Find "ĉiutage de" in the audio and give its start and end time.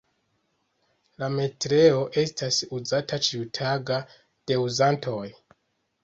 3.27-4.57